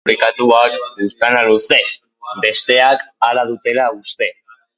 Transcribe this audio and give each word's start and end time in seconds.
Gure 0.05 0.13
katuak 0.21 0.77
buztana 1.01 1.43
luze, 1.49 1.79
besteek 2.47 3.05
hala 3.29 3.45
dutela 3.53 3.87
uste. 4.01 4.33